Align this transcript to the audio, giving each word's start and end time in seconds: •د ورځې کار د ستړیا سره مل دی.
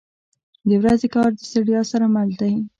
•د 0.69 0.71
ورځې 0.81 1.07
کار 1.15 1.29
د 1.35 1.39
ستړیا 1.49 1.81
سره 1.91 2.05
مل 2.13 2.29
دی. 2.41 2.53